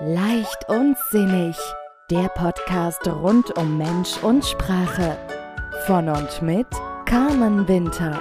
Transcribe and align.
Leicht 0.00 0.68
und 0.68 0.96
sinnig. 1.10 1.56
Der 2.10 2.28
Podcast 2.28 3.06
rund 3.06 3.56
um 3.58 3.76
Mensch 3.76 4.16
und 4.22 4.44
Sprache. 4.44 5.18
Von 5.86 6.08
und 6.08 6.40
mit 6.40 6.66
Carmen 7.04 7.68
Winter. 7.68 8.18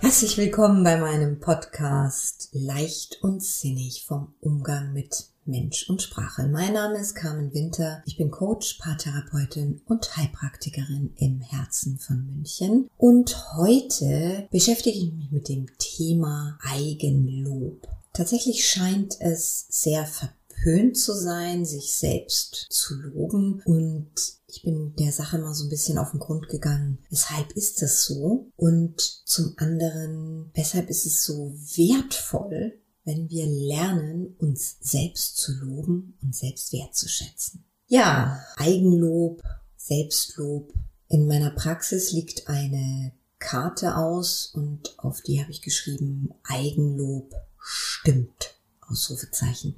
Herzlich 0.00 0.36
willkommen 0.36 0.84
bei 0.84 0.98
meinem 0.98 1.40
Podcast 1.40 2.50
Leicht 2.52 3.20
und 3.22 3.42
sinnig 3.42 4.04
vom 4.06 4.34
Umgang 4.40 4.92
mit 4.92 5.31
Mensch 5.44 5.88
und 5.88 6.00
Sprache. 6.00 6.46
Mein 6.46 6.74
Name 6.74 6.98
ist 6.98 7.14
Carmen 7.14 7.52
Winter. 7.52 8.02
Ich 8.06 8.16
bin 8.16 8.30
Coach, 8.30 8.78
Paartherapeutin 8.78 9.80
und 9.86 10.16
Heilpraktikerin 10.16 11.14
im 11.16 11.40
Herzen 11.40 11.98
von 11.98 12.24
München. 12.26 12.88
Und 12.96 13.56
heute 13.56 14.46
beschäftige 14.50 14.98
ich 14.98 15.12
mich 15.12 15.32
mit 15.32 15.48
dem 15.48 15.66
Thema 15.78 16.58
Eigenlob. 16.62 17.88
Tatsächlich 18.12 18.68
scheint 18.68 19.20
es 19.20 19.66
sehr 19.68 20.06
verpönt 20.06 20.96
zu 20.96 21.12
sein, 21.12 21.64
sich 21.64 21.96
selbst 21.96 22.66
zu 22.70 22.94
loben 22.94 23.62
und 23.64 24.12
ich 24.46 24.62
bin 24.62 24.94
der 24.96 25.12
Sache 25.12 25.38
mal 25.38 25.54
so 25.54 25.64
ein 25.64 25.70
bisschen 25.70 25.96
auf 25.96 26.10
den 26.10 26.20
Grund 26.20 26.48
gegangen. 26.48 26.98
Weshalb 27.08 27.52
ist 27.52 27.80
das 27.80 28.04
so? 28.04 28.50
Und 28.56 29.00
zum 29.00 29.54
anderen, 29.56 30.50
weshalb 30.52 30.90
ist 30.90 31.06
es 31.06 31.24
so 31.24 31.54
wertvoll, 31.54 32.78
wenn 33.04 33.28
wir 33.30 33.46
lernen, 33.46 34.36
uns 34.38 34.76
selbst 34.80 35.36
zu 35.36 35.52
loben 35.52 36.16
und 36.22 36.34
selbst 36.34 36.72
wertzuschätzen? 36.72 37.64
Ja, 37.86 38.44
Eigenlob, 38.56 39.42
Selbstlob. 39.76 40.72
In 41.08 41.26
meiner 41.26 41.50
Praxis 41.50 42.12
liegt 42.12 42.48
eine 42.48 43.12
Karte 43.38 43.96
aus 43.96 44.46
und 44.54 44.98
auf 44.98 45.20
die 45.20 45.40
habe 45.40 45.50
ich 45.50 45.62
geschrieben 45.62 46.32
Eigenlob 46.44 47.34
stimmt. 47.58 48.54
Ausrufezeichen. 48.80 49.76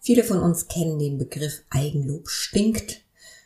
Viele 0.00 0.24
von 0.24 0.38
uns 0.38 0.68
kennen 0.68 0.98
den 0.98 1.18
Begriff 1.18 1.62
Eigenlob 1.70 2.28
stinkt. 2.28 3.02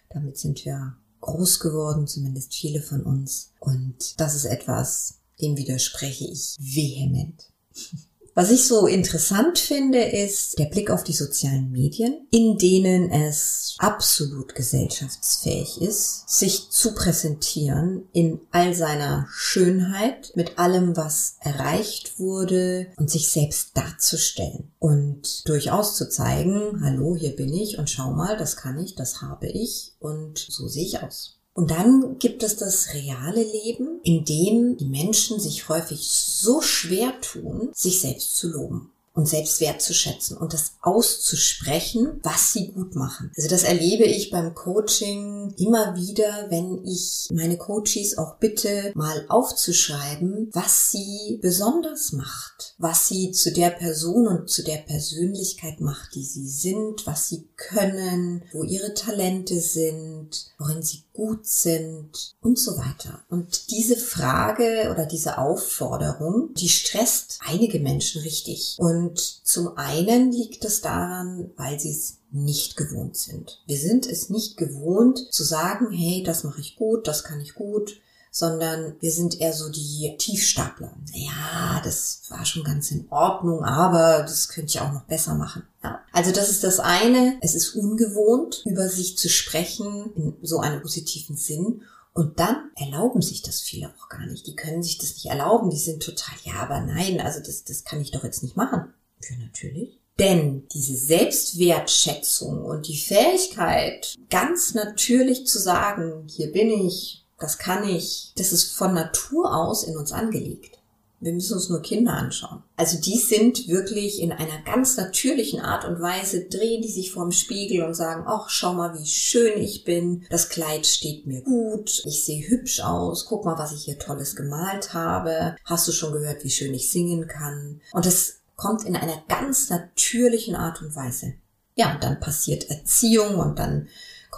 Damit 0.08 0.38
sind 0.38 0.64
wir 0.64 0.96
groß 1.20 1.60
geworden, 1.60 2.06
zumindest 2.06 2.54
viele 2.54 2.82
von 2.82 3.02
uns. 3.02 3.52
Und 3.60 4.20
das 4.20 4.34
ist 4.34 4.44
etwas, 4.44 5.18
dem 5.40 5.56
widerspreche 5.56 6.24
ich 6.24 6.56
vehement. 6.60 7.50
Was 8.34 8.50
ich 8.50 8.66
so 8.66 8.86
interessant 8.86 9.58
finde, 9.58 10.02
ist 10.02 10.58
der 10.58 10.66
Blick 10.66 10.90
auf 10.90 11.02
die 11.02 11.12
sozialen 11.12 11.70
Medien, 11.72 12.26
in 12.30 12.58
denen 12.58 13.10
es 13.10 13.74
absolut 13.78 14.54
gesellschaftsfähig 14.54 15.80
ist, 15.80 16.28
sich 16.28 16.70
zu 16.70 16.94
präsentieren 16.94 18.04
in 18.12 18.40
all 18.52 18.74
seiner 18.74 19.26
Schönheit, 19.32 20.32
mit 20.36 20.58
allem, 20.58 20.96
was 20.96 21.36
erreicht 21.40 22.18
wurde 22.18 22.86
und 22.96 23.10
sich 23.10 23.28
selbst 23.28 23.76
darzustellen 23.76 24.72
und 24.78 25.48
durchaus 25.48 25.96
zu 25.96 26.08
zeigen, 26.08 26.80
hallo, 26.84 27.16
hier 27.16 27.34
bin 27.34 27.52
ich 27.52 27.78
und 27.78 27.90
schau 27.90 28.12
mal, 28.12 28.36
das 28.36 28.56
kann 28.56 28.78
ich, 28.78 28.94
das 28.94 29.22
habe 29.22 29.48
ich 29.48 29.94
und 29.98 30.38
so 30.38 30.68
sehe 30.68 30.84
ich 30.84 31.02
aus. 31.02 31.39
Und 31.54 31.70
dann 31.70 32.18
gibt 32.18 32.42
es 32.42 32.56
das 32.56 32.94
reale 32.94 33.42
Leben, 33.42 34.00
in 34.02 34.24
dem 34.24 34.76
die 34.76 34.86
Menschen 34.86 35.40
sich 35.40 35.68
häufig 35.68 36.08
so 36.10 36.60
schwer 36.60 37.20
tun, 37.20 37.70
sich 37.74 38.00
selbst 38.00 38.36
zu 38.36 38.48
loben 38.48 38.92
und 39.12 39.26
selbst 39.26 39.60
wertzuschätzen 39.60 40.36
und 40.36 40.52
das 40.52 40.74
auszusprechen, 40.80 42.20
was 42.22 42.52
sie 42.52 42.68
gut 42.68 42.94
machen. 42.94 43.32
Also 43.36 43.48
das 43.48 43.64
erlebe 43.64 44.04
ich 44.04 44.30
beim 44.30 44.54
Coaching 44.54 45.52
immer 45.58 45.96
wieder, 45.96 46.46
wenn 46.48 46.84
ich 46.84 47.28
meine 47.32 47.58
Coaches 47.58 48.16
auch 48.16 48.36
bitte, 48.36 48.92
mal 48.94 49.26
aufzuschreiben, 49.28 50.50
was 50.52 50.92
sie 50.92 51.38
besonders 51.42 52.12
macht, 52.12 52.69
was 52.80 53.08
sie 53.08 53.30
zu 53.30 53.52
der 53.52 53.68
Person 53.68 54.26
und 54.26 54.48
zu 54.48 54.64
der 54.64 54.78
Persönlichkeit 54.78 55.82
macht, 55.82 56.14
die 56.14 56.24
sie 56.24 56.48
sind, 56.48 57.06
was 57.06 57.28
sie 57.28 57.46
können, 57.56 58.42
wo 58.52 58.64
ihre 58.64 58.94
Talente 58.94 59.60
sind, 59.60 60.46
worin 60.58 60.82
sie 60.82 61.04
gut 61.12 61.46
sind 61.46 62.34
und 62.40 62.58
so 62.58 62.78
weiter. 62.78 63.22
Und 63.28 63.70
diese 63.70 63.96
Frage 63.96 64.88
oder 64.90 65.04
diese 65.04 65.36
Aufforderung, 65.36 66.54
die 66.54 66.70
stresst 66.70 67.38
einige 67.46 67.80
Menschen 67.80 68.22
richtig. 68.22 68.76
Und 68.78 69.20
zum 69.20 69.76
einen 69.76 70.32
liegt 70.32 70.64
es 70.64 70.80
daran, 70.80 71.50
weil 71.56 71.78
sie 71.78 71.90
es 71.90 72.16
nicht 72.30 72.76
gewohnt 72.76 73.16
sind. 73.16 73.62
Wir 73.66 73.76
sind 73.76 74.06
es 74.06 74.30
nicht 74.30 74.56
gewohnt 74.56 75.18
zu 75.30 75.44
sagen, 75.44 75.90
hey, 75.90 76.22
das 76.22 76.44
mache 76.44 76.62
ich 76.62 76.76
gut, 76.76 77.06
das 77.06 77.24
kann 77.24 77.40
ich 77.40 77.54
gut, 77.54 78.00
sondern 78.30 78.94
wir 79.00 79.10
sind 79.10 79.40
eher 79.40 79.52
so 79.52 79.70
die 79.70 80.14
Tiefstapler. 80.16 80.94
Ja, 81.12 81.80
das 81.82 82.22
war 82.28 82.44
schon 82.44 82.62
ganz 82.62 82.90
in 82.90 83.06
Ordnung, 83.10 83.64
aber 83.64 84.22
das 84.22 84.48
könnte 84.48 84.70
ich 84.70 84.80
auch 84.80 84.92
noch 84.92 85.04
besser 85.04 85.34
machen. 85.34 85.64
Ja. 85.82 86.00
Also 86.12 86.30
das 86.30 86.48
ist 86.48 86.62
das 86.62 86.78
eine. 86.78 87.38
Es 87.40 87.54
ist 87.54 87.74
ungewohnt, 87.74 88.62
über 88.66 88.88
sich 88.88 89.18
zu 89.18 89.28
sprechen 89.28 90.12
in 90.14 90.36
so 90.42 90.60
einem 90.60 90.80
positiven 90.80 91.36
Sinn. 91.36 91.82
Und 92.12 92.40
dann 92.40 92.70
erlauben 92.76 93.22
sich 93.22 93.42
das 93.42 93.60
viele 93.60 93.88
auch 93.88 94.08
gar 94.08 94.26
nicht. 94.26 94.46
Die 94.46 94.56
können 94.56 94.82
sich 94.82 94.98
das 94.98 95.14
nicht 95.14 95.26
erlauben. 95.26 95.70
Die 95.70 95.78
sind 95.78 96.02
total, 96.02 96.34
ja, 96.44 96.54
aber 96.54 96.80
nein, 96.80 97.20
also 97.20 97.40
das, 97.40 97.64
das 97.64 97.84
kann 97.84 98.00
ich 98.00 98.10
doch 98.10 98.24
jetzt 98.24 98.42
nicht 98.42 98.56
machen. 98.56 98.92
Für 99.20 99.34
natürlich. 99.36 99.98
Denn 100.18 100.68
diese 100.74 100.96
Selbstwertschätzung 100.96 102.62
und 102.62 102.88
die 102.88 102.98
Fähigkeit, 102.98 104.16
ganz 104.28 104.74
natürlich 104.74 105.46
zu 105.46 105.58
sagen, 105.58 106.26
hier 106.28 106.52
bin 106.52 106.70
ich, 106.70 107.24
das 107.40 107.58
kann 107.58 107.88
ich, 107.88 108.32
das 108.36 108.52
ist 108.52 108.72
von 108.72 108.94
Natur 108.94 109.54
aus 109.54 109.82
in 109.82 109.96
uns 109.96 110.12
angelegt. 110.12 110.80
Wir 111.22 111.34
müssen 111.34 111.52
uns 111.52 111.68
nur 111.68 111.82
Kinder 111.82 112.14
anschauen. 112.14 112.62
Also 112.76 112.98
die 112.98 113.18
sind 113.18 113.68
wirklich 113.68 114.22
in 114.22 114.32
einer 114.32 114.62
ganz 114.64 114.96
natürlichen 114.96 115.60
Art 115.60 115.84
und 115.84 116.00
Weise, 116.00 116.46
drehen 116.46 116.80
die 116.80 116.88
sich 116.88 117.12
vorm 117.12 117.30
Spiegel 117.30 117.82
und 117.82 117.92
sagen, 117.92 118.24
ach, 118.26 118.48
schau 118.48 118.72
mal, 118.72 118.98
wie 118.98 119.06
schön 119.06 119.60
ich 119.60 119.84
bin. 119.84 120.24
Das 120.30 120.48
Kleid 120.48 120.86
steht 120.86 121.26
mir 121.26 121.42
gut. 121.42 122.02
Ich 122.06 122.24
sehe 122.24 122.48
hübsch 122.48 122.80
aus. 122.80 123.26
Guck 123.26 123.44
mal, 123.44 123.58
was 123.58 123.72
ich 123.72 123.84
hier 123.84 123.98
Tolles 123.98 124.34
gemalt 124.34 124.94
habe. 124.94 125.56
Hast 125.66 125.86
du 125.86 125.92
schon 125.92 126.14
gehört, 126.14 126.42
wie 126.42 126.50
schön 126.50 126.72
ich 126.72 126.90
singen 126.90 127.26
kann? 127.26 127.82
Und 127.92 128.06
das 128.06 128.36
kommt 128.56 128.84
in 128.84 128.96
einer 128.96 129.22
ganz 129.28 129.68
natürlichen 129.68 130.54
Art 130.54 130.80
und 130.80 130.96
Weise. 130.96 131.34
Ja, 131.74 131.94
und 131.94 132.02
dann 132.02 132.20
passiert 132.20 132.70
Erziehung 132.70 133.36
und 133.36 133.58
dann 133.58 133.88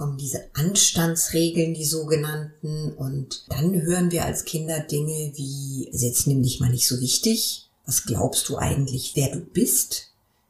kommen 0.03 0.19
diese 0.19 0.43
Anstandsregeln, 0.55 1.75
die 1.75 1.85
sogenannten, 1.85 2.93
und 2.95 3.45
dann 3.49 3.83
hören 3.83 4.11
wir 4.11 4.25
als 4.25 4.45
Kinder 4.45 4.81
Dinge 4.81 5.31
wie, 5.37 5.89
jetzt 5.93 6.27
nimm 6.27 6.43
dich 6.43 6.59
mal 6.59 6.71
nicht 6.71 6.89
so 6.89 7.01
wichtig, 7.01 7.69
was 7.87 8.03
glaubst 8.03 8.49
du 8.49 8.57
eigentlich, 8.57 9.13
wer 9.15 9.31
du 9.31 9.39
bist? 9.39 10.09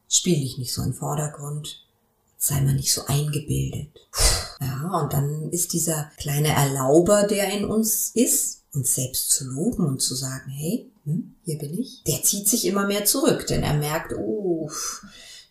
Spiel 0.09 0.39
dich 0.39 0.57
nicht 0.57 0.73
so 0.73 0.81
im 0.81 0.95
Vordergrund, 0.95 1.85
sei 2.35 2.61
mal 2.61 2.73
nicht 2.73 2.91
so 2.91 3.05
eingebildet. 3.05 3.89
Ja, 4.59 5.01
und 5.03 5.13
dann 5.13 5.51
ist 5.51 5.73
dieser 5.73 6.09
kleine 6.17 6.47
Erlauber, 6.47 7.27
der 7.27 7.51
in 7.53 7.65
uns 7.65 8.09
ist, 8.15 8.63
uns 8.73 8.95
selbst 8.95 9.29
zu 9.29 9.45
loben 9.45 9.85
und 9.85 10.01
zu 10.01 10.15
sagen, 10.15 10.49
hey, 10.49 10.89
hm, 11.03 11.35
hier 11.45 11.59
bin 11.59 11.77
ich, 11.77 12.01
der 12.07 12.23
zieht 12.23 12.47
sich 12.47 12.65
immer 12.65 12.87
mehr 12.87 13.05
zurück, 13.05 13.45
denn 13.45 13.61
er 13.61 13.75
merkt, 13.75 14.13
oh, 14.17 14.71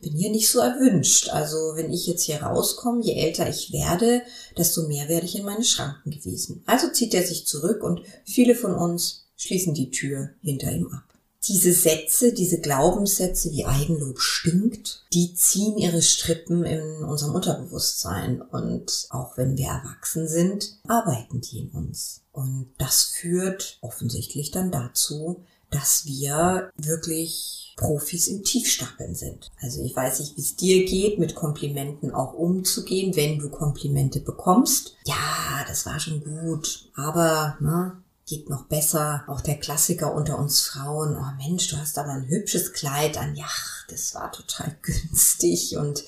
bin 0.03 0.17
hier 0.17 0.31
nicht 0.31 0.51
so 0.51 0.59
erwünscht. 0.59 1.31
Also 1.31 1.73
wenn 1.75 1.93
ich 1.93 2.07
jetzt 2.07 2.25
hier 2.25 2.43
rauskomme, 2.43 3.03
je 3.03 3.15
älter 3.15 3.49
ich 3.49 3.73
werde, 3.73 4.23
desto 4.59 4.87
mehr 4.87 5.09
werde 5.09 5.25
ich 5.25 5.37
in 5.37 5.45
meine 5.45 5.65
Schranken 5.65 6.11
gewiesen. 6.11 6.63
Also 6.67 6.91
zieht 6.91 7.15
er 7.15 7.23
sich 7.23 7.47
zurück 7.47 7.83
und 7.83 8.03
viele 8.25 8.55
von 8.55 8.75
uns 8.75 9.25
schließen 9.37 9.75
die 9.75 9.91
Tür 9.91 10.31
hinter 10.43 10.71
ihm 10.71 10.89
ab. 10.89 11.05
Diese 11.49 11.73
Sätze, 11.73 12.33
diese 12.33 12.61
Glaubenssätze 12.61 13.51
wie 13.51 13.65
Eigenlob 13.65 14.21
stinkt, 14.21 15.05
die 15.13 15.35
ziehen 15.35 15.77
ihre 15.77 16.01
Strippen 16.01 16.65
in 16.65 17.03
unserem 17.03 17.35
Unterbewusstsein 17.35 18.41
und 18.43 19.07
auch 19.11 19.37
wenn 19.37 19.57
wir 19.57 19.67
erwachsen 19.67 20.29
sind, 20.29 20.77
arbeiten 20.87 21.41
die 21.41 21.59
in 21.61 21.71
uns. 21.71 22.21
Und 22.31 22.73
das 22.79 23.03
führt 23.03 23.79
offensichtlich 23.81 24.53
dann 24.53 24.71
dazu, 24.71 25.43
dass 25.71 26.07
wir 26.07 26.71
wirklich 26.77 27.62
Profis 27.83 28.29
im 28.29 28.43
Tiefstapeln 28.43 29.15
sind. 29.15 29.51
Also 29.61 29.83
ich 29.83 29.95
weiß 29.95 30.21
nicht, 30.21 30.37
wie 30.37 30.41
es 30.41 30.57
dir 30.57 30.85
geht, 30.85 31.19
mit 31.19 31.35
Komplimenten 31.35 32.13
auch 32.15 32.35
umzugehen, 32.35 33.17
wenn 33.17 33.39
du 33.39 33.51
Komplimente 33.51 34.21
bekommst. 34.21 34.97
Ja, 35.05 35.65
das 35.69 35.87
war 35.87 36.01
schon 36.01 36.23
gut, 36.25 36.91
aber 36.95 37.57
ne, 37.61 38.03
geht 38.27 38.49
noch 38.49 38.65
besser. 38.65 39.25
Auch 39.27 39.41
der 39.41 39.59
Klassiker 39.59 40.15
unter 40.15 40.39
uns 40.39 40.61
Frauen. 40.61 41.17
Oh 41.17 41.37
Mensch, 41.37 41.69
du 41.69 41.77
hast 41.77 41.99
aber 41.99 42.13
ein 42.13 42.29
hübsches 42.29 42.73
Kleid 42.73 43.19
an. 43.19 43.35
Ja, 43.35 43.49
das 43.89 44.15
war 44.15 44.33
total 44.33 44.77
günstig 44.83 45.77
und 45.77 46.03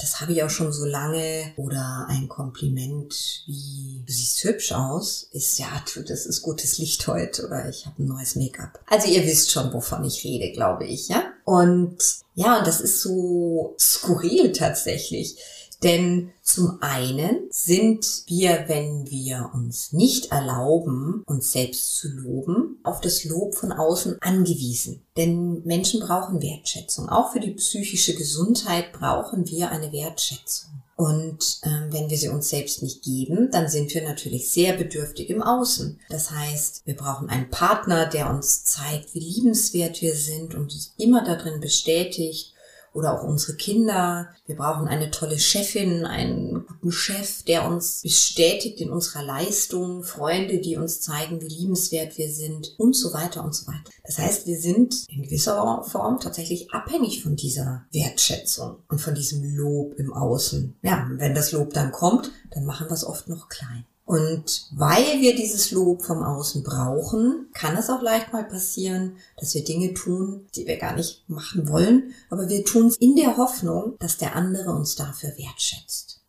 das 0.00 0.20
habe 0.20 0.32
ich 0.32 0.42
auch 0.42 0.50
schon 0.50 0.72
so 0.72 0.84
lange. 0.84 1.52
Oder 1.56 2.06
ein 2.08 2.28
Kompliment 2.28 3.44
wie, 3.46 4.02
du 4.06 4.12
siehst 4.12 4.44
hübsch 4.44 4.72
aus, 4.72 5.28
ist 5.32 5.58
ja, 5.58 5.68
das 6.06 6.26
ist 6.26 6.42
gutes 6.42 6.78
Licht 6.78 7.06
heute 7.06 7.46
oder 7.46 7.68
ich 7.68 7.86
habe 7.86 8.02
ein 8.02 8.06
neues 8.06 8.36
Make-up. 8.36 8.80
Also 8.88 9.08
ihr 9.08 9.24
wisst 9.24 9.50
schon, 9.50 9.72
wovon 9.72 10.04
ich 10.04 10.24
rede, 10.24 10.52
glaube 10.52 10.86
ich, 10.86 11.08
ja? 11.08 11.24
Und 11.44 11.98
ja, 12.34 12.58
und 12.58 12.66
das 12.66 12.80
ist 12.80 13.02
so 13.02 13.74
skurril 13.78 14.52
tatsächlich 14.52 15.36
Denn 15.82 16.30
zum 16.42 16.78
einen 16.80 17.48
sind 17.50 18.22
wir, 18.26 18.64
wenn 18.68 19.10
wir 19.10 19.50
uns 19.52 19.92
nicht 19.92 20.30
erlauben, 20.30 21.22
uns 21.26 21.52
selbst 21.52 21.96
zu 21.96 22.08
loben, 22.08 22.78
auf 22.84 23.00
das 23.00 23.24
Lob 23.24 23.54
von 23.54 23.72
außen 23.72 24.18
angewiesen. 24.20 25.02
Denn 25.16 25.62
Menschen 25.64 26.00
brauchen 26.00 26.40
Wertschätzung. 26.42 27.08
Auch 27.08 27.32
für 27.32 27.40
die 27.40 27.52
psychische 27.52 28.14
Gesundheit 28.14 28.92
brauchen 28.92 29.48
wir 29.48 29.70
eine 29.70 29.92
Wertschätzung. 29.92 30.70
Und 30.94 31.58
ähm, 31.64 31.88
wenn 31.90 32.10
wir 32.10 32.18
sie 32.18 32.28
uns 32.28 32.50
selbst 32.50 32.82
nicht 32.82 33.02
geben, 33.02 33.50
dann 33.50 33.68
sind 33.68 33.92
wir 33.92 34.04
natürlich 34.04 34.52
sehr 34.52 34.74
bedürftig 34.74 35.30
im 35.30 35.42
Außen. 35.42 35.98
Das 36.10 36.30
heißt, 36.30 36.82
wir 36.84 36.94
brauchen 36.94 37.28
einen 37.28 37.50
Partner, 37.50 38.06
der 38.06 38.30
uns 38.30 38.64
zeigt, 38.64 39.14
wie 39.14 39.20
liebenswert 39.20 40.00
wir 40.00 40.14
sind 40.14 40.54
und 40.54 40.72
uns 40.72 40.92
immer 40.98 41.24
darin 41.24 41.60
bestätigt 41.60 42.51
oder 42.94 43.18
auch 43.18 43.24
unsere 43.24 43.56
Kinder. 43.56 44.28
Wir 44.46 44.56
brauchen 44.56 44.88
eine 44.88 45.10
tolle 45.10 45.38
Chefin, 45.38 46.04
einen 46.04 46.66
guten 46.66 46.92
Chef, 46.92 47.42
der 47.44 47.66
uns 47.66 48.02
bestätigt 48.02 48.80
in 48.80 48.90
unserer 48.90 49.22
Leistung, 49.22 50.02
Freunde, 50.02 50.58
die 50.58 50.76
uns 50.76 51.00
zeigen, 51.00 51.40
wie 51.40 51.48
liebenswert 51.48 52.18
wir 52.18 52.30
sind 52.30 52.74
und 52.78 52.94
so 52.94 53.12
weiter 53.12 53.44
und 53.44 53.54
so 53.54 53.66
weiter. 53.66 53.90
Das 54.04 54.18
heißt, 54.18 54.46
wir 54.46 54.58
sind 54.58 55.06
in 55.08 55.22
gewisser 55.22 55.84
Form 55.84 56.20
tatsächlich 56.20 56.70
abhängig 56.72 57.22
von 57.22 57.36
dieser 57.36 57.86
Wertschätzung 57.92 58.76
und 58.88 59.00
von 59.00 59.14
diesem 59.14 59.56
Lob 59.56 59.94
im 59.98 60.12
Außen. 60.12 60.76
Ja, 60.82 61.08
wenn 61.12 61.34
das 61.34 61.52
Lob 61.52 61.72
dann 61.72 61.92
kommt, 61.92 62.30
dann 62.50 62.64
machen 62.64 62.88
wir 62.88 62.94
es 62.94 63.04
oft 63.04 63.28
noch 63.28 63.48
klein. 63.48 63.84
Und 64.12 64.66
weil 64.72 65.22
wir 65.22 65.34
dieses 65.34 65.70
Lob 65.70 66.02
vom 66.02 66.22
Außen 66.22 66.62
brauchen, 66.62 67.48
kann 67.54 67.78
es 67.78 67.88
auch 67.88 68.02
leicht 68.02 68.30
mal 68.30 68.44
passieren, 68.44 69.16
dass 69.38 69.54
wir 69.54 69.64
Dinge 69.64 69.94
tun, 69.94 70.46
die 70.54 70.66
wir 70.66 70.76
gar 70.76 70.94
nicht 70.94 71.26
machen 71.30 71.66
wollen, 71.66 72.12
aber 72.28 72.46
wir 72.50 72.62
tun 72.62 72.88
es 72.88 72.96
in 72.98 73.16
der 73.16 73.38
Hoffnung, 73.38 73.96
dass 74.00 74.18
der 74.18 74.36
andere 74.36 74.72
uns 74.72 74.96
dafür 74.96 75.30
wertschätzt. 75.38 76.20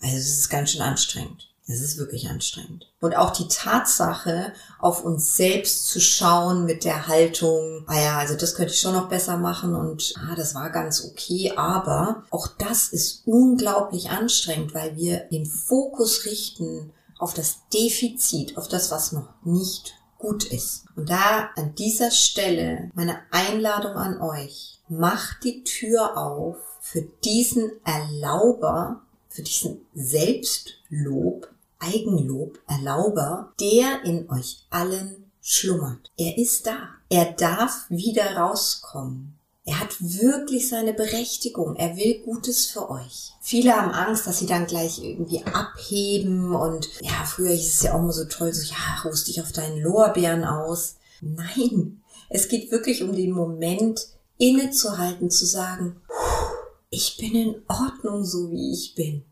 Also 0.00 0.16
es 0.16 0.38
ist 0.38 0.50
ganz 0.50 0.70
schön 0.70 0.82
anstrengend. 0.82 1.52
Es 1.66 1.80
ist 1.80 1.96
wirklich 1.96 2.28
anstrengend. 2.28 2.92
Und 3.00 3.16
auch 3.16 3.30
die 3.30 3.48
Tatsache, 3.48 4.52
auf 4.78 5.02
uns 5.02 5.36
selbst 5.36 5.88
zu 5.88 5.98
schauen 5.98 6.66
mit 6.66 6.84
der 6.84 7.08
Haltung, 7.08 7.84
ah 7.86 8.00
ja, 8.00 8.18
also 8.18 8.34
das 8.34 8.54
könnte 8.54 8.74
ich 8.74 8.80
schon 8.80 8.92
noch 8.92 9.08
besser 9.08 9.38
machen 9.38 9.74
und 9.74 10.12
ah, 10.18 10.34
das 10.34 10.54
war 10.54 10.68
ganz 10.70 11.02
okay, 11.04 11.52
aber 11.56 12.24
auch 12.30 12.48
das 12.58 12.88
ist 12.88 13.22
unglaublich 13.26 14.10
anstrengend, 14.10 14.74
weil 14.74 14.96
wir 14.96 15.20
den 15.30 15.46
Fokus 15.46 16.26
richten 16.26 16.92
auf 17.18 17.32
das 17.32 17.60
Defizit, 17.72 18.58
auf 18.58 18.68
das, 18.68 18.90
was 18.90 19.12
noch 19.12 19.28
nicht 19.42 19.94
gut 20.18 20.44
ist. 20.44 20.84
Und 20.96 21.08
da 21.08 21.50
an 21.56 21.74
dieser 21.74 22.10
Stelle 22.10 22.90
meine 22.94 23.20
Einladung 23.30 23.92
an 23.92 24.20
euch, 24.20 24.80
macht 24.88 25.44
die 25.44 25.64
Tür 25.64 26.18
auf 26.18 26.56
für 26.80 27.02
diesen 27.24 27.72
Erlauber, 27.84 29.02
für 29.28 29.42
diesen 29.42 29.86
Selbstlob, 29.94 31.53
Eigenlob, 31.84 32.58
Erlauber, 32.66 33.52
der 33.60 34.04
in 34.04 34.30
euch 34.30 34.66
allen 34.70 35.30
schlummert. 35.40 36.10
Er 36.16 36.38
ist 36.38 36.66
da. 36.66 36.88
Er 37.08 37.32
darf 37.32 37.86
wieder 37.90 38.36
rauskommen. 38.36 39.38
Er 39.66 39.80
hat 39.80 39.96
wirklich 40.00 40.68
seine 40.68 40.92
Berechtigung. 40.92 41.76
Er 41.76 41.96
will 41.96 42.20
Gutes 42.22 42.66
für 42.66 42.90
euch. 42.90 43.32
Viele 43.40 43.74
haben 43.74 43.92
Angst, 43.92 44.26
dass 44.26 44.38
sie 44.38 44.46
dann 44.46 44.66
gleich 44.66 45.02
irgendwie 45.02 45.42
abheben 45.44 46.54
und 46.54 46.88
ja, 47.00 47.24
früher 47.24 47.52
hieß 47.52 47.74
es 47.74 47.82
ja 47.82 47.94
auch 47.94 48.00
immer 48.00 48.12
so 48.12 48.26
toll, 48.26 48.52
so 48.52 48.62
ja, 48.62 49.02
ruhst 49.04 49.28
dich 49.28 49.40
auf 49.40 49.52
deinen 49.52 49.80
Lorbeeren 49.80 50.44
aus. 50.44 50.96
Nein, 51.22 52.02
es 52.28 52.48
geht 52.48 52.70
wirklich 52.70 53.02
um 53.02 53.14
den 53.14 53.32
Moment, 53.32 54.06
innezuhalten, 54.36 55.30
zu 55.30 55.46
sagen, 55.46 55.96
ich 56.90 57.16
bin 57.16 57.34
in 57.34 57.62
Ordnung, 57.68 58.24
so 58.24 58.50
wie 58.50 58.72
ich 58.72 58.94
bin. 58.94 59.24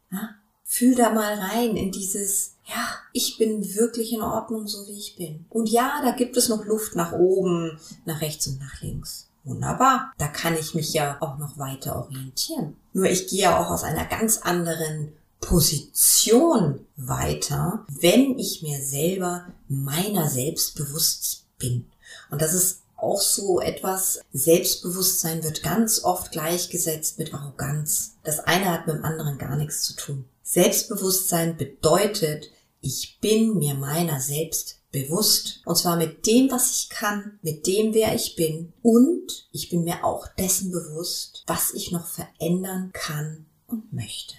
Fühl 0.75 0.95
da 0.95 1.11
mal 1.11 1.35
rein 1.35 1.77
in 1.77 1.93
dieses, 1.93 2.55
ja, 2.67 2.89
ich 3.13 3.37
bin 3.37 3.75
wirklich 3.75 4.11
in 4.15 4.23
Ordnung, 4.23 4.67
so 4.67 4.87
wie 4.87 4.99
ich 4.99 5.17
bin. 5.17 5.45
Und 5.51 5.69
ja, 5.69 6.01
da 6.03 6.13
gibt 6.13 6.35
es 6.39 6.49
noch 6.49 6.65
Luft 6.65 6.97
nach 6.97 7.13
oben, 7.13 7.79
nach 8.07 8.23
rechts 8.23 8.47
und 8.47 8.59
nach 8.59 8.81
links. 8.81 9.29
Wunderbar. 9.45 10.15
Da 10.17 10.29
kann 10.29 10.57
ich 10.57 10.75
mich 10.75 10.95
ja 10.95 11.19
auch 11.21 11.37
noch 11.37 11.59
weiter 11.59 11.97
orientieren. 11.97 12.75
Nur 12.95 13.05
ich 13.05 13.27
gehe 13.27 13.43
ja 13.43 13.61
auch 13.61 13.71
aus 13.71 13.85
einer 13.85 14.07
ganz 14.07 14.39
anderen 14.39 15.13
Position 15.43 16.87
weiter, 16.97 17.85
wenn 17.89 18.39
ich 18.39 18.63
mir 18.63 18.83
selber 18.83 19.45
meiner 19.69 20.31
selbst 20.31 20.75
bewusst 20.75 21.45
bin. 21.59 21.85
Und 22.31 22.41
das 22.41 22.55
ist 22.55 22.81
auch 22.97 23.21
so 23.21 23.61
etwas, 23.61 24.21
Selbstbewusstsein 24.33 25.45
wird 25.45 25.63
ganz 25.63 26.03
oft 26.03 26.33
gleichgesetzt 26.33 27.19
mit 27.19 27.35
Arroganz. 27.35 28.15
Das 28.25 28.41
eine 28.41 28.71
hat 28.71 28.87
mit 28.87 28.97
dem 28.97 29.05
anderen 29.05 29.37
gar 29.37 29.57
nichts 29.57 29.83
zu 29.83 29.95
tun. 29.97 30.25
Selbstbewusstsein 30.53 31.57
bedeutet, 31.57 32.51
ich 32.83 33.21
bin 33.23 33.57
mir 33.57 33.73
meiner 33.73 34.21
selbst 34.21 34.81
bewusst. 34.91 35.63
Und 35.65 35.79
zwar 35.79 35.97
mit 35.97 36.27
dem, 36.27 36.51
was 36.51 36.77
ich 36.77 36.91
kann, 36.91 37.39
mit 37.41 37.67
dem, 37.67 37.95
wer 37.95 38.15
ich 38.15 38.37
bin. 38.37 38.75
Und 38.83 39.49
ich 39.51 39.71
bin 39.71 39.85
mir 39.85 40.05
auch 40.05 40.29
dessen 40.29 40.71
bewusst, 40.71 41.43
was 41.47 41.73
ich 41.73 41.91
noch 41.91 42.07
verändern 42.07 42.91
kann 42.93 43.47
und 43.67 43.95
möchte. 43.95 44.35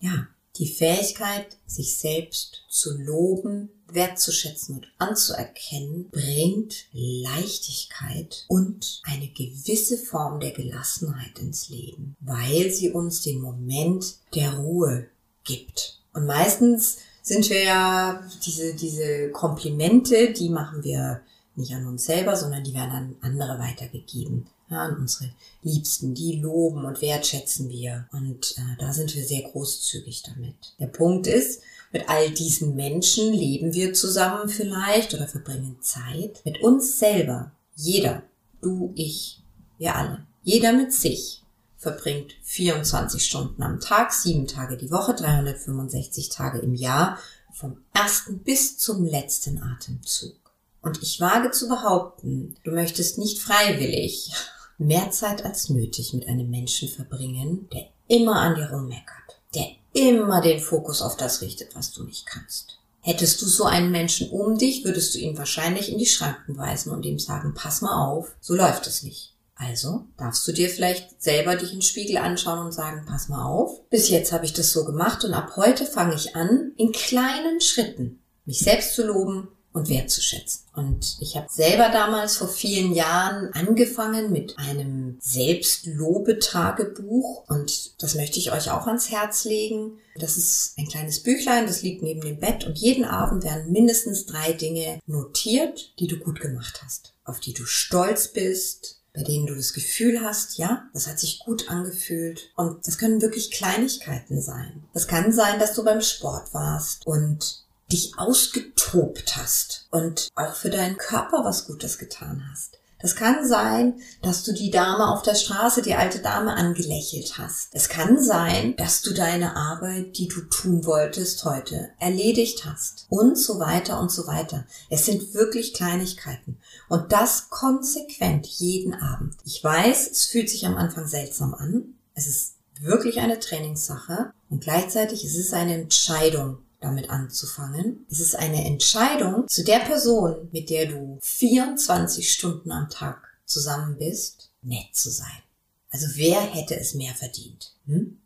Ja, 0.00 0.28
die 0.56 0.66
Fähigkeit, 0.66 1.58
sich 1.66 1.98
selbst 1.98 2.64
zu 2.70 2.96
loben, 2.96 3.68
wertzuschätzen 3.86 4.76
und 4.76 4.86
anzuerkennen, 4.96 6.08
bringt 6.08 6.86
Leichtigkeit 6.92 8.46
und 8.48 9.02
eine 9.04 9.28
gewisse 9.28 9.98
Form 9.98 10.40
der 10.40 10.52
Gelassenheit 10.52 11.38
ins 11.38 11.68
Leben, 11.68 12.16
weil 12.20 12.70
sie 12.70 12.92
uns 12.92 13.20
den 13.20 13.42
Moment 13.42 14.14
der 14.34 14.54
Ruhe 14.54 15.10
gibt. 15.50 15.98
Und 16.12 16.26
meistens 16.26 16.98
sind 17.22 17.48
wir 17.50 17.62
ja 17.62 18.22
diese, 18.44 18.74
diese 18.74 19.30
Komplimente, 19.30 20.32
die 20.32 20.48
machen 20.48 20.82
wir 20.82 21.20
nicht 21.56 21.72
an 21.72 21.86
uns 21.86 22.04
selber, 22.04 22.36
sondern 22.36 22.64
die 22.64 22.74
werden 22.74 22.90
an 22.90 23.16
andere 23.20 23.58
weitergegeben. 23.58 24.46
Ja, 24.68 24.82
an 24.82 24.98
unsere 24.98 25.30
Liebsten, 25.62 26.14
die 26.14 26.36
loben 26.36 26.84
und 26.84 27.02
wertschätzen 27.02 27.68
wir. 27.70 28.06
Und 28.12 28.54
äh, 28.56 28.76
da 28.78 28.92
sind 28.92 29.12
wir 29.16 29.24
sehr 29.24 29.42
großzügig 29.42 30.22
damit. 30.22 30.54
Der 30.78 30.86
Punkt 30.86 31.26
ist, 31.26 31.60
mit 31.90 32.08
all 32.08 32.30
diesen 32.30 32.76
Menschen 32.76 33.32
leben 33.32 33.74
wir 33.74 33.94
zusammen 33.94 34.48
vielleicht 34.48 35.12
oder 35.12 35.26
verbringen 35.26 35.78
Zeit. 35.80 36.40
Mit 36.44 36.62
uns 36.62 37.00
selber. 37.00 37.50
Jeder. 37.74 38.22
Du, 38.62 38.92
ich, 38.94 39.42
wir 39.78 39.96
alle. 39.96 40.24
Jeder 40.44 40.72
mit 40.72 40.92
sich 40.92 41.42
verbringt 41.80 42.34
24 42.42 43.24
Stunden 43.24 43.62
am 43.62 43.80
Tag, 43.80 44.12
sieben 44.12 44.46
Tage 44.46 44.76
die 44.76 44.90
Woche, 44.90 45.14
365 45.14 46.28
Tage 46.28 46.58
im 46.58 46.74
Jahr, 46.74 47.18
vom 47.52 47.78
ersten 47.94 48.40
bis 48.40 48.76
zum 48.78 49.04
letzten 49.04 49.62
Atemzug. 49.62 50.36
Und 50.82 51.02
ich 51.02 51.20
wage 51.20 51.50
zu 51.50 51.68
behaupten, 51.68 52.56
du 52.64 52.70
möchtest 52.70 53.18
nicht 53.18 53.40
freiwillig 53.40 54.30
mehr 54.78 55.10
Zeit 55.10 55.44
als 55.44 55.70
nötig 55.70 56.12
mit 56.12 56.28
einem 56.28 56.50
Menschen 56.50 56.88
verbringen, 56.88 57.68
der 57.72 57.88
immer 58.08 58.36
an 58.36 58.54
dir 58.54 58.70
rummeckert, 58.70 59.40
der 59.54 59.66
immer 59.92 60.42
den 60.42 60.60
Fokus 60.60 61.00
auf 61.00 61.16
das 61.16 61.40
richtet, 61.40 61.74
was 61.74 61.92
du 61.92 62.04
nicht 62.04 62.26
kannst. 62.26 62.78
Hättest 63.00 63.40
du 63.40 63.46
so 63.46 63.64
einen 63.64 63.90
Menschen 63.90 64.28
um 64.30 64.58
dich, 64.58 64.84
würdest 64.84 65.14
du 65.14 65.18
ihn 65.18 65.38
wahrscheinlich 65.38 65.90
in 65.90 65.98
die 65.98 66.06
Schranken 66.06 66.58
weisen 66.58 66.92
und 66.92 67.04
ihm 67.06 67.18
sagen, 67.18 67.54
pass 67.54 67.80
mal 67.80 68.06
auf, 68.06 68.36
so 68.40 68.54
läuft 68.54 68.86
es 68.86 69.02
nicht. 69.02 69.29
Also 69.60 70.06
darfst 70.16 70.48
du 70.48 70.52
dir 70.52 70.70
vielleicht 70.70 71.22
selber 71.22 71.54
dich 71.54 71.72
den 71.72 71.82
Spiegel 71.82 72.16
anschauen 72.16 72.64
und 72.64 72.72
sagen, 72.72 73.04
pass 73.06 73.28
mal 73.28 73.44
auf, 73.44 73.86
bis 73.90 74.08
jetzt 74.08 74.32
habe 74.32 74.46
ich 74.46 74.54
das 74.54 74.72
so 74.72 74.86
gemacht 74.86 75.22
und 75.22 75.34
ab 75.34 75.52
heute 75.56 75.84
fange 75.84 76.14
ich 76.14 76.34
an, 76.34 76.72
in 76.78 76.92
kleinen 76.92 77.60
Schritten 77.60 78.22
mich 78.46 78.60
selbst 78.60 78.94
zu 78.94 79.06
loben 79.06 79.48
und 79.72 79.90
wertzuschätzen. 79.90 80.62
Und 80.74 81.18
ich 81.20 81.36
habe 81.36 81.46
selber 81.50 81.90
damals 81.90 82.38
vor 82.38 82.48
vielen 82.48 82.94
Jahren 82.94 83.52
angefangen 83.52 84.32
mit 84.32 84.58
einem 84.58 85.18
Selbstlobetagebuch 85.20 87.46
und 87.48 88.02
das 88.02 88.14
möchte 88.14 88.38
ich 88.38 88.52
euch 88.52 88.70
auch 88.70 88.86
ans 88.86 89.10
Herz 89.10 89.44
legen. 89.44 89.98
Das 90.16 90.38
ist 90.38 90.72
ein 90.78 90.88
kleines 90.88 91.22
Büchlein, 91.22 91.66
das 91.66 91.82
liegt 91.82 92.02
neben 92.02 92.22
dem 92.22 92.40
Bett 92.40 92.66
und 92.66 92.78
jeden 92.78 93.04
Abend 93.04 93.44
werden 93.44 93.70
mindestens 93.70 94.24
drei 94.24 94.54
Dinge 94.54 95.00
notiert, 95.06 95.92
die 95.98 96.06
du 96.06 96.16
gut 96.16 96.40
gemacht 96.40 96.80
hast, 96.82 97.12
auf 97.24 97.40
die 97.40 97.52
du 97.52 97.66
stolz 97.66 98.28
bist, 98.28 98.99
bei 99.12 99.22
denen 99.22 99.46
du 99.46 99.54
das 99.54 99.72
Gefühl 99.72 100.20
hast, 100.22 100.58
ja, 100.58 100.88
das 100.92 101.06
hat 101.06 101.18
sich 101.18 101.40
gut 101.40 101.68
angefühlt. 101.68 102.50
Und 102.56 102.86
das 102.86 102.98
können 102.98 103.22
wirklich 103.22 103.50
Kleinigkeiten 103.50 104.40
sein. 104.40 104.84
Das 104.94 105.08
kann 105.08 105.32
sein, 105.32 105.58
dass 105.58 105.74
du 105.74 105.84
beim 105.84 106.00
Sport 106.00 106.54
warst 106.54 107.06
und 107.06 107.64
dich 107.90 108.12
ausgetobt 108.16 109.36
hast 109.36 109.88
und 109.90 110.28
auch 110.36 110.54
für 110.54 110.70
deinen 110.70 110.96
Körper 110.96 111.44
was 111.44 111.66
Gutes 111.66 111.98
getan 111.98 112.46
hast. 112.50 112.78
Das 113.02 113.16
kann 113.16 113.46
sein, 113.46 114.00
dass 114.22 114.42
du 114.42 114.52
die 114.52 114.70
Dame 114.70 115.08
auf 115.08 115.22
der 115.22 115.34
Straße, 115.34 115.82
die 115.82 115.94
alte 115.94 116.20
Dame, 116.20 116.54
angelächelt 116.54 117.38
hast. 117.38 117.68
Es 117.72 117.88
kann 117.88 118.22
sein, 118.22 118.76
dass 118.76 119.02
du 119.02 119.14
deine 119.14 119.56
Arbeit, 119.56 120.18
die 120.18 120.28
du 120.28 120.42
tun 120.42 120.84
wolltest 120.84 121.44
heute, 121.44 121.90
erledigt 121.98 122.64
hast. 122.66 123.06
Und 123.08 123.38
so 123.38 123.58
weiter 123.58 124.00
und 124.00 124.10
so 124.10 124.26
weiter. 124.26 124.66
Es 124.90 125.06
sind 125.06 125.34
wirklich 125.34 125.72
Kleinigkeiten. 125.72 126.58
Und 126.88 127.12
das 127.12 127.48
konsequent 127.48 128.46
jeden 128.46 128.94
Abend. 128.94 129.34
Ich 129.44 129.64
weiß, 129.64 130.10
es 130.10 130.26
fühlt 130.26 130.50
sich 130.50 130.66
am 130.66 130.76
Anfang 130.76 131.06
seltsam 131.06 131.54
an. 131.54 131.94
Es 132.14 132.26
ist 132.26 132.54
wirklich 132.80 133.20
eine 133.20 133.38
Trainingssache 133.38 134.32
und 134.48 134.62
gleichzeitig 134.62 135.24
ist 135.24 135.36
es 135.36 135.52
eine 135.52 135.74
Entscheidung, 135.74 136.58
damit 136.80 137.10
anzufangen. 137.10 138.06
Es 138.10 138.20
ist 138.20 138.34
eine 138.34 138.64
Entscheidung 138.64 139.46
zu 139.48 139.64
der 139.64 139.80
Person, 139.80 140.48
mit 140.52 140.70
der 140.70 140.86
du 140.86 141.18
24 141.20 142.32
Stunden 142.32 142.72
am 142.72 142.88
Tag 142.88 143.22
zusammen 143.44 143.98
bist, 143.98 144.50
nett 144.62 144.94
zu 144.94 145.10
sein. 145.10 145.42
Also 145.90 146.06
wer 146.14 146.40
hätte 146.40 146.78
es 146.78 146.94
mehr 146.94 147.14
verdient? 147.14 147.74
Hm? 147.86 148.18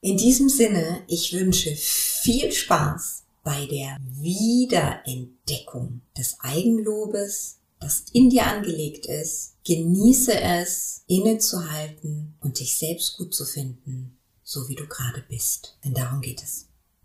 In 0.00 0.16
diesem 0.16 0.48
Sinne, 0.48 1.02
ich 1.06 1.32
wünsche 1.32 1.74
viel 1.76 2.52
Spaß 2.52 3.24
bei 3.42 3.66
der 3.66 3.96
Wiederentdeckung 4.00 6.02
des 6.16 6.36
Eigenlobes, 6.40 7.56
das 7.80 8.04
in 8.12 8.30
dir 8.30 8.46
angelegt 8.46 9.06
ist. 9.06 9.54
Genieße 9.64 10.40
es, 10.40 11.02
innezuhalten 11.06 12.36
und 12.40 12.60
dich 12.60 12.78
selbst 12.78 13.16
gut 13.16 13.34
zu 13.34 13.44
finden, 13.44 14.16
so 14.42 14.68
wie 14.68 14.76
du 14.76 14.86
gerade 14.86 15.24
bist. 15.28 15.76
Denn 15.84 15.94
darum 15.94 16.20
geht 16.20 16.42
es. 16.42 16.67